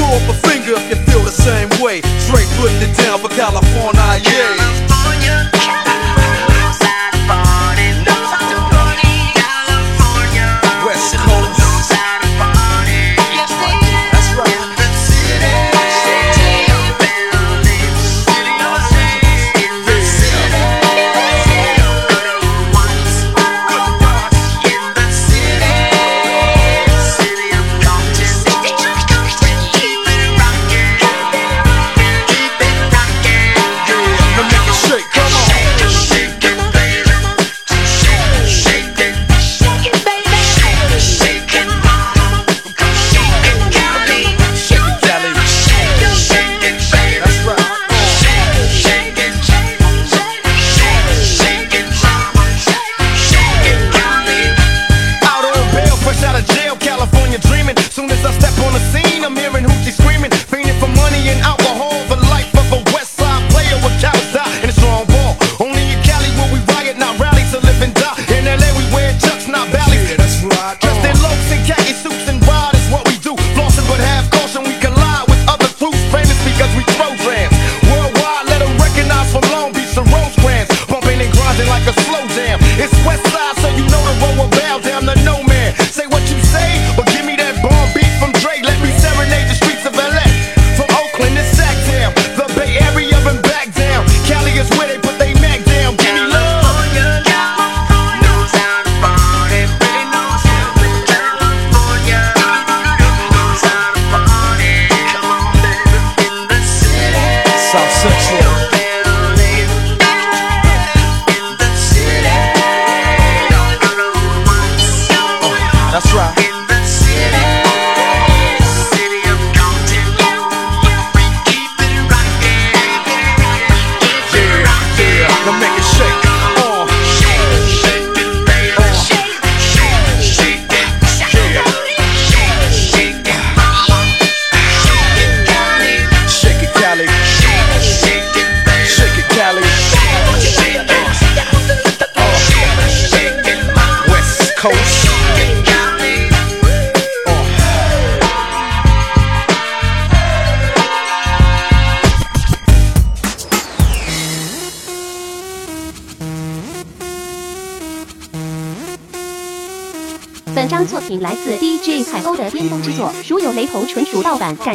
[0.00, 2.00] Throw up a finger if you feel the same way.
[2.24, 3.69] Straight putting it down for California,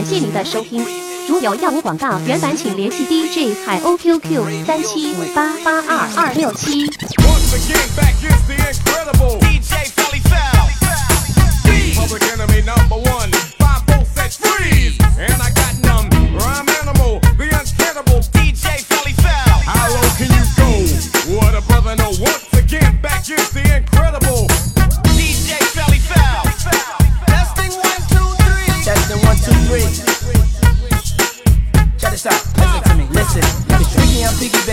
[0.05, 0.85] 谢谢您的收听。
[1.27, 6.85] 如有药物广告原版请联系 dj 海鸥 qq 三七五八八二二六七。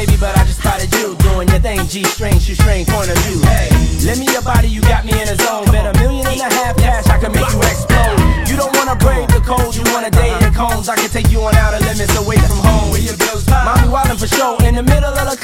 [0.07, 1.87] baby, but I just spotted you doing your thing.
[1.87, 3.39] G string, shoe string, point of view.
[3.47, 3.71] Hey,
[4.07, 5.67] let me your body, you got me in a zone.
[5.71, 8.19] Bet a million and a half cash, I can make you explode.
[8.51, 10.89] You don't wanna brave the cold, you wanna date the combs.
[10.89, 12.91] I can take you on out of limits away from home.
[12.91, 15.39] Where your girl's bills Mommy wildin' for show in the middle of the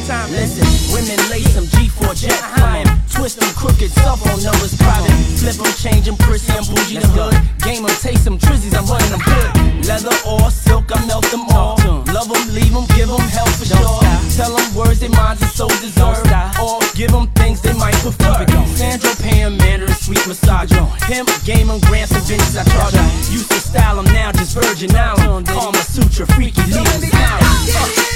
[0.00, 0.30] more time.
[0.32, 5.12] Listen, women lace them G4 jet climb, Twist them crooked, cell on numbers private.
[5.38, 7.34] Flip them, change them, prissy, I'm bougie the hood.
[7.62, 9.86] Game them, taste them, trizzies, I'm running them good.
[9.86, 11.76] Leather or silk, I melt them all.
[12.12, 14.00] Love them, leave them, give them hell for sure.
[14.36, 16.28] Tell them words they minds are so deserved.
[16.60, 18.46] Or give them things they might prefer.
[18.76, 20.72] Sandro, Pam, Mandarin, sweet massage.
[21.10, 22.94] Him, game them, grants and bitches I charge
[23.28, 25.46] Used to style them, now just Virgin Island.
[25.46, 28.09] Kama Sutra, freaky, leave them smiling.